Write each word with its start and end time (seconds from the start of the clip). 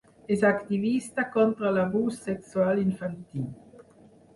És 0.35 0.45
activista 0.47 1.27
contra 1.37 1.75
l'abús 1.77 2.21
sexual 2.31 2.85
infantil. 2.89 3.51